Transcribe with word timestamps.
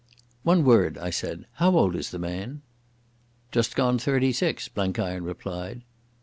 "One 0.41 0.63
word," 0.63 0.97
I 0.97 1.11
said. 1.11 1.45
"How 1.57 1.77
old 1.77 1.95
is 1.95 2.09
the 2.09 2.17
man?" 2.17 2.63
"Just 3.51 3.75
gone 3.75 3.99
thirty 3.99 4.31
six," 4.31 4.67
Blenkiron 4.67 5.23
replied. 5.23 5.83